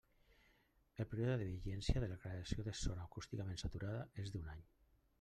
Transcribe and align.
El 1.03 1.07
període 1.11 1.35
de 1.41 1.51
vigència 1.51 1.97
de 1.99 2.03
la 2.09 2.15
declaració 2.15 2.67
de 2.71 2.75
zona 2.83 3.07
acústicament 3.07 3.65
saturada 3.67 4.05
és 4.27 4.37
d'un 4.37 4.53
any. 4.57 4.69